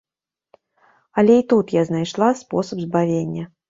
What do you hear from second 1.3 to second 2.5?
й тут я найшла